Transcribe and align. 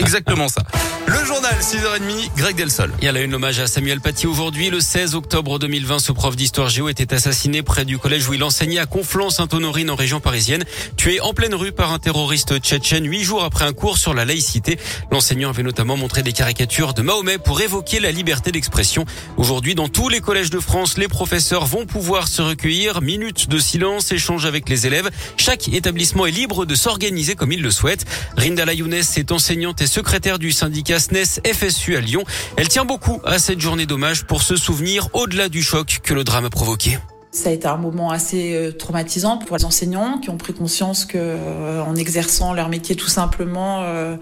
Exactement 0.00 0.48
ça. 0.48 0.62
Le 1.06 1.24
journal 1.24 1.54
6h30, 1.60 2.36
Greg 2.36 2.56
Delsol. 2.56 2.92
Il 3.00 3.04
y 3.04 3.08
a 3.08 3.12
là 3.12 3.20
une 3.20 3.34
hommage 3.34 3.58
à 3.58 3.66
Samuel 3.66 4.00
Paty 4.00 4.26
aujourd'hui. 4.26 4.70
Le 4.70 4.80
16 4.80 5.14
octobre 5.14 5.58
2020, 5.58 5.98
ce 5.98 6.12
prof 6.12 6.36
d'histoire 6.36 6.68
géo 6.68 6.88
était 6.88 7.12
assassiné 7.12 7.62
près 7.62 7.84
du 7.84 7.98
collège 7.98 8.28
où 8.28 8.34
il 8.34 8.42
enseignait 8.44 8.78
à 8.78 8.86
Conflans-Sainte-Honorine 8.86 9.90
en 9.90 9.96
région 9.96 10.20
parisienne. 10.20 10.64
Tué 10.96 11.20
en 11.20 11.34
pleine 11.34 11.54
rue 11.54 11.72
par 11.72 11.92
un 11.92 11.98
terroriste 11.98 12.60
tchétchène 12.60 13.06
huit 13.06 13.24
jours 13.24 13.44
après 13.44 13.64
un 13.64 13.72
cours 13.72 13.98
sur 13.98 14.14
la 14.14 14.24
laïcité. 14.24 14.78
L'enseignant 15.10 15.50
avait 15.50 15.64
notamment 15.64 15.96
montré 15.96 16.22
des 16.22 16.32
caricatures 16.32 16.94
de 16.94 17.02
Mahomet 17.02 17.38
pour 17.38 17.60
évoquer 17.60 17.98
la 17.98 18.12
liberté 18.12 18.52
d'expression. 18.52 19.04
Aujourd'hui, 19.36 19.74
dans 19.74 19.88
tous 19.88 20.08
les 20.08 20.20
collèges 20.20 20.50
de 20.50 20.60
France, 20.60 20.96
les 20.96 21.08
professeurs 21.08 21.66
vont 21.66 21.86
pouvoir 21.86 22.28
se 22.28 22.40
recueillir. 22.40 23.02
Minutes 23.02 23.48
de 23.48 23.58
silence, 23.58 24.12
échange 24.12 24.46
avec 24.46 24.68
les 24.68 24.86
élèves. 24.86 25.10
Chaque 25.36 25.68
établissement 25.68 26.24
est 26.24 26.30
libre 26.30 26.66
de 26.66 26.74
s'organiser 26.76 27.34
comme 27.34 27.52
il 27.52 27.62
le 27.62 27.70
souhaite. 27.70 28.04
Rindala 28.36 28.74
Younes 28.74 28.94
est 28.94 29.32
enseignante 29.32 29.82
et 29.82 29.89
secrétaire 29.90 30.38
du 30.38 30.52
syndicat 30.52 30.98
SNES 30.98 31.40
FSU 31.52 31.96
à 31.96 32.00
Lyon. 32.00 32.24
Elle 32.56 32.68
tient 32.68 32.84
beaucoup 32.84 33.20
à 33.24 33.38
cette 33.38 33.60
journée 33.60 33.86
d'hommage 33.86 34.24
pour 34.24 34.42
se 34.42 34.56
souvenir 34.56 35.08
au-delà 35.12 35.48
du 35.48 35.62
choc 35.62 36.00
que 36.02 36.14
le 36.14 36.24
drame 36.24 36.46
a 36.46 36.50
provoqué. 36.50 36.98
Ça 37.32 37.50
a 37.50 37.52
été 37.52 37.68
un 37.68 37.76
moment 37.76 38.10
assez 38.10 38.54
euh, 38.54 38.72
traumatisant 38.72 39.38
pour 39.38 39.56
les 39.56 39.64
enseignants 39.64 40.18
qui 40.18 40.30
ont 40.30 40.36
pris 40.36 40.52
conscience 40.52 41.04
que, 41.04 41.16
euh, 41.16 41.80
en 41.80 41.94
exerçant 41.94 42.52
leur 42.54 42.68
métier 42.68 42.96
tout 42.96 43.06
simplement, 43.06 43.82
euh, 43.84 44.16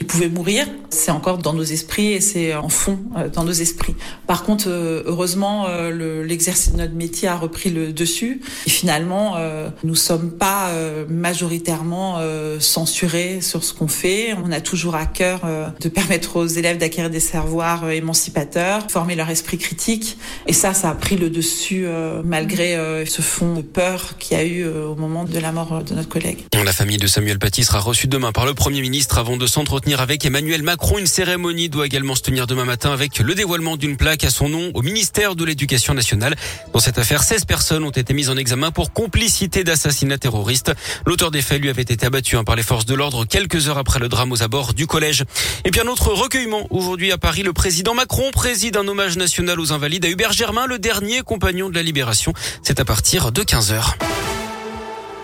ils 0.00 0.06
pouvaient 0.06 0.30
mourir. 0.30 0.66
C'est 0.88 1.10
encore 1.10 1.36
dans 1.36 1.52
nos 1.52 1.62
esprits 1.62 2.12
et 2.12 2.22
c'est 2.22 2.54
en 2.54 2.70
fond 2.70 2.98
dans 3.34 3.44
nos 3.44 3.52
esprits. 3.52 3.94
Par 4.26 4.44
contre, 4.44 4.68
heureusement, 4.68 5.66
l'exercice 5.90 6.72
de 6.72 6.78
notre 6.78 6.94
métier 6.94 7.26
a 7.26 7.36
repris 7.36 7.70
le 7.70 7.92
dessus. 7.92 8.40
Et 8.66 8.70
finalement, 8.70 9.36
nous 9.82 9.96
sommes 9.96 10.30
pas 10.30 10.70
majoritairement 11.08 12.20
censurés 12.60 13.40
sur 13.40 13.64
ce 13.64 13.74
qu'on 13.74 13.88
fait. 13.88 14.34
On 14.44 14.52
a 14.52 14.60
toujours 14.60 14.94
à 14.94 15.06
cœur 15.06 15.40
de 15.80 15.88
permettre 15.88 16.36
aux 16.36 16.46
élèves 16.46 16.78
d'acquérir 16.78 17.10
des 17.10 17.18
savoirs 17.18 17.90
émancipateurs, 17.90 18.88
former 18.88 19.16
leur 19.16 19.30
esprit 19.30 19.58
critique. 19.58 20.16
Et 20.46 20.52
ça, 20.52 20.74
ça 20.74 20.90
a 20.90 20.94
pris 20.94 21.16
le 21.16 21.28
dessus 21.28 21.88
malgré 22.24 22.53
euh, 22.60 23.04
ce 23.06 23.22
fond 23.22 23.54
de 23.54 23.62
peur 23.62 24.16
qu'il 24.18 24.36
y 24.36 24.40
a 24.40 24.44
eu 24.44 24.64
euh, 24.64 24.86
au 24.86 24.94
moment 24.94 25.24
de 25.24 25.38
la 25.38 25.52
mort 25.52 25.82
de 25.82 25.94
notre 25.94 26.08
collègue. 26.08 26.38
La 26.64 26.72
famille 26.72 26.96
de 26.96 27.06
Samuel 27.06 27.38
Paty 27.38 27.64
sera 27.64 27.80
reçue 27.80 28.06
demain 28.06 28.32
par 28.32 28.46
le 28.46 28.54
Premier 28.54 28.80
ministre 28.80 29.18
avant 29.18 29.36
de 29.36 29.46
s'entretenir 29.46 30.00
avec 30.00 30.24
Emmanuel 30.24 30.62
Macron. 30.62 30.98
Une 30.98 31.06
cérémonie 31.06 31.68
doit 31.68 31.86
également 31.86 32.14
se 32.14 32.22
tenir 32.22 32.46
demain 32.46 32.64
matin 32.64 32.92
avec 32.92 33.18
le 33.18 33.34
dévoilement 33.34 33.76
d'une 33.76 33.96
plaque 33.96 34.24
à 34.24 34.30
son 34.30 34.48
nom 34.48 34.70
au 34.74 34.82
ministère 34.82 35.36
de 35.36 35.44
l'Éducation 35.44 35.94
nationale. 35.94 36.36
Dans 36.72 36.80
cette 36.80 36.98
affaire, 36.98 37.22
16 37.22 37.44
personnes 37.44 37.84
ont 37.84 37.90
été 37.90 38.14
mises 38.14 38.30
en 38.30 38.36
examen 38.36 38.70
pour 38.70 38.92
complicité 38.92 39.64
d'assassinat 39.64 40.18
terroriste. 40.18 40.72
L'auteur 41.06 41.30
des 41.30 41.42
faits 41.42 41.60
lui 41.60 41.68
avait 41.68 41.82
été 41.82 42.06
abattu 42.06 42.36
hein, 42.36 42.44
par 42.44 42.56
les 42.56 42.62
forces 42.62 42.86
de 42.86 42.94
l'ordre 42.94 43.24
quelques 43.24 43.68
heures 43.68 43.78
après 43.78 44.00
le 44.00 44.08
drame 44.08 44.32
aux 44.32 44.42
abords 44.42 44.74
du 44.74 44.86
collège. 44.86 45.24
Et 45.64 45.70
puis 45.70 45.80
un 45.80 45.86
autre 45.86 46.08
recueillement 46.08 46.66
aujourd'hui 46.70 47.12
à 47.12 47.18
Paris. 47.18 47.42
Le 47.42 47.52
président 47.52 47.94
Macron 47.94 48.30
préside 48.32 48.76
un 48.76 48.88
hommage 48.88 49.16
national 49.16 49.60
aux 49.60 49.72
invalides 49.72 50.04
à 50.04 50.08
Hubert 50.08 50.32
Germain, 50.32 50.66
le 50.66 50.78
dernier 50.78 51.22
compagnon 51.22 51.68
de 51.68 51.74
la 51.74 51.82
libération. 51.82 52.32
C'est 52.62 52.80
à 52.80 52.84
partir 52.84 53.32
de 53.32 53.42
15h. 53.42 53.94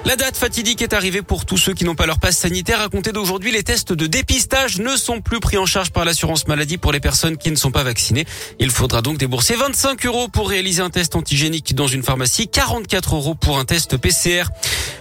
La 0.06 0.16
date 0.16 0.36
fatidique 0.36 0.80
est 0.80 0.94
arrivée 0.94 1.20
pour 1.20 1.44
tous 1.44 1.58
ceux 1.58 1.74
qui 1.74 1.84
n'ont 1.84 1.94
pas 1.94 2.06
leur 2.06 2.18
passe 2.18 2.38
sanitaire. 2.38 2.80
À 2.80 2.88
compter 2.88 3.12
d'aujourd'hui, 3.12 3.52
les 3.52 3.62
tests 3.62 3.92
de 3.92 4.06
dépistage 4.06 4.78
ne 4.78 4.96
sont 4.96 5.20
plus 5.20 5.41
pris 5.41 5.58
en 5.58 5.66
charge 5.66 5.91
par 5.91 6.06
l'assurance 6.06 6.48
maladie 6.48 6.78
pour 6.78 6.91
les 6.91 7.00
personnes 7.00 7.36
qui 7.36 7.50
ne 7.50 7.56
sont 7.56 7.70
pas 7.70 7.82
vaccinées. 7.82 8.24
Il 8.58 8.70
faudra 8.70 9.02
donc 9.02 9.18
débourser 9.18 9.56
25 9.56 10.06
euros 10.06 10.28
pour 10.28 10.48
réaliser 10.48 10.80
un 10.80 10.88
test 10.88 11.16
antigénique 11.16 11.74
dans 11.74 11.86
une 11.86 12.02
pharmacie, 12.02 12.48
44 12.48 13.14
euros 13.14 13.34
pour 13.34 13.58
un 13.58 13.66
test 13.66 13.98
PCR. 13.98 14.44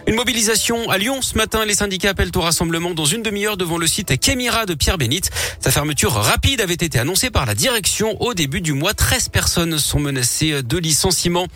Une 0.06 0.16
mobilisation 0.16 0.90
à 0.90 0.98
Lyon 0.98 1.22
ce 1.22 1.38
matin. 1.38 1.64
Les 1.66 1.76
syndicats 1.76 2.10
appellent 2.10 2.32
au 2.36 2.42
rassemblement 2.42 2.94
dans 2.94 3.06
une 3.06 3.24
demi-heure 3.24 3.56
devant 3.56 3.78
le 3.78 3.88
site 3.88 4.20
Kémira 4.20 4.66
de 4.66 4.74
Pierre 4.74 4.98
Bénite. 4.98 5.32
Sa 5.62 5.72
fermeture 5.72 6.12
rapide 6.12 6.60
avait 6.60 6.74
été 6.74 7.00
annoncée 7.00 7.30
par 7.30 7.46
la 7.46 7.56
direction 7.56 8.22
au 8.22 8.34
début 8.34 8.60
du 8.60 8.74
mois. 8.74 8.94
13 8.94 9.30
personnes 9.30 9.78
sont 9.80 10.00
menacées 10.00 10.62
de 10.62 10.78
licenciement. 10.78 11.48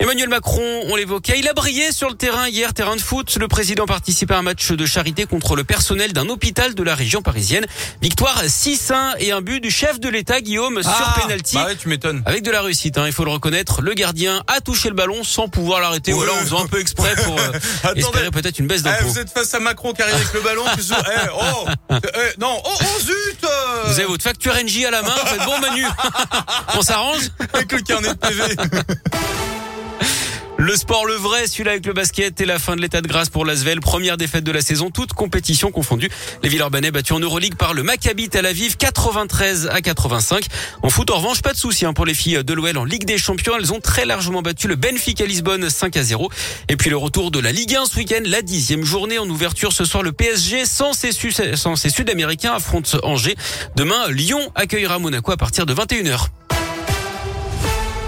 Emmanuel 0.00 0.30
Macron, 0.30 0.80
on 0.88 0.96
l'évoquait, 0.96 1.38
il 1.38 1.46
a 1.46 1.52
brillé 1.52 1.92
sur 1.92 2.08
le 2.08 2.14
terrain 2.14 2.48
hier, 2.48 2.72
terrain 2.72 2.96
de 2.96 3.02
foot. 3.02 3.36
Le 3.38 3.48
président 3.48 3.84
participait 3.84 4.32
à 4.32 4.38
un 4.38 4.42
match 4.42 4.72
de 4.72 4.86
charité 4.86 5.26
contre 5.26 5.56
le 5.56 5.62
personnel 5.62 6.14
d'un 6.14 6.26
hôpital 6.30 6.74
de 6.74 6.82
la 6.82 6.94
région 6.94 7.20
parisienne. 7.20 7.66
Victoire 8.00 8.42
6-1 8.42 9.16
et 9.18 9.30
un 9.32 9.42
but 9.42 9.60
du 9.60 9.70
chef 9.70 10.00
de 10.00 10.08
l'État, 10.08 10.40
Guillaume, 10.40 10.82
sur 10.82 10.90
ah, 10.90 11.20
penalty. 11.20 11.54
Bah 11.54 11.66
ouais, 11.66 11.76
tu 11.76 11.88
m'étonnes. 11.88 12.22
Avec 12.24 12.42
de 12.42 12.50
la 12.50 12.62
réussite, 12.62 12.96
hein, 12.96 13.04
il 13.06 13.12
faut 13.12 13.26
le 13.26 13.30
reconnaître. 13.30 13.82
Le 13.82 13.92
gardien 13.92 14.42
a 14.46 14.62
touché 14.62 14.88
le 14.88 14.94
ballon 14.94 15.22
sans 15.22 15.48
pouvoir 15.48 15.82
l'arrêter. 15.82 16.14
Ou 16.14 16.22
alors 16.22 16.36
en 16.36 16.40
faisant 16.40 16.64
un 16.64 16.66
peu 16.66 16.80
exprès 16.80 17.14
pour 17.22 17.38
euh, 17.38 17.94
espérer 17.94 18.30
peut-être 18.30 18.58
une 18.58 18.68
baisse 18.68 18.82
d'impôt. 18.82 18.96
Eh, 19.02 19.04
vous 19.04 19.18
êtes 19.18 19.30
face 19.30 19.52
à 19.52 19.60
Macron 19.60 19.92
qui 19.92 20.00
arrive 20.00 20.14
avec 20.14 20.32
le 20.32 20.40
ballon. 20.40 20.64
eh, 20.78 21.28
oh, 21.34 21.66
eh, 21.90 22.40
non, 22.40 22.58
oh, 22.64 22.70
oh 22.80 23.00
zut 23.00 23.44
euh. 23.44 23.82
Vous 23.84 23.98
avez 23.98 24.08
votre 24.08 24.24
facture 24.24 24.54
NJ 24.54 24.86
à 24.86 24.92
la 24.92 25.02
main. 25.02 25.14
Vous 25.14 25.26
faites 25.26 25.44
bon 25.44 25.58
Manu, 25.58 25.84
on 26.74 26.80
s'arrange 26.80 27.28
Avec 27.52 27.70
le 27.70 27.82
carnet 27.82 28.08
de 28.08 28.18
PV. 28.18 28.56
Le 30.60 30.76
sport, 30.76 31.06
le 31.06 31.14
vrai, 31.14 31.46
celui-là 31.46 31.70
avec 31.70 31.86
le 31.86 31.94
basket 31.94 32.38
et 32.38 32.44
la 32.44 32.58
fin 32.58 32.76
de 32.76 32.82
l'état 32.82 33.00
de 33.00 33.08
grâce 33.08 33.30
pour 33.30 33.46
l'Asvel. 33.46 33.80
Première 33.80 34.18
défaite 34.18 34.44
de 34.44 34.52
la 34.52 34.60
saison, 34.60 34.90
toute 34.90 35.14
compétition 35.14 35.70
confondue. 35.70 36.10
Les 36.42 36.50
Villeurbanais 36.50 36.90
battus 36.90 37.16
en 37.16 37.18
Euroleague 37.18 37.54
par 37.54 37.72
le 37.72 37.82
Maccabi 37.82 38.28
Tel 38.28 38.44
Aviv, 38.44 38.76
93 38.76 39.68
à 39.68 39.80
85. 39.80 40.44
En 40.82 40.90
foot, 40.90 41.10
en 41.10 41.16
revanche, 41.16 41.40
pas 41.40 41.54
de 41.54 41.56
souci 41.56 41.86
hein, 41.86 41.94
pour 41.94 42.04
les 42.04 42.12
filles 42.12 42.44
de 42.44 42.52
l'OL 42.52 42.76
en 42.76 42.84
Ligue 42.84 43.06
des 43.06 43.16
Champions. 43.16 43.54
Elles 43.58 43.72
ont 43.72 43.80
très 43.80 44.04
largement 44.04 44.42
battu 44.42 44.68
le 44.68 44.76
Benfica 44.76 45.24
Lisbonne 45.24 45.70
5 45.70 45.96
à 45.96 46.02
0. 46.02 46.30
Et 46.68 46.76
puis 46.76 46.90
le 46.90 46.98
retour 46.98 47.30
de 47.30 47.38
la 47.38 47.52
Ligue 47.52 47.76
1 47.76 47.86
ce 47.86 47.96
week-end, 47.96 48.20
la 48.26 48.42
dixième 48.42 48.84
journée 48.84 49.18
en 49.18 49.30
ouverture 49.30 49.72
ce 49.72 49.86
soir. 49.86 50.02
Le 50.02 50.12
PSG 50.12 50.66
sans 50.66 50.92
ses, 50.92 51.12
Sud-Américains 51.12 52.52
affronte 52.52 52.96
Angers. 53.02 53.36
Demain, 53.76 54.10
Lyon 54.10 54.52
accueillera 54.54 54.98
Monaco 54.98 55.32
à 55.32 55.38
partir 55.38 55.64
de 55.64 55.72
21h. 55.72 56.28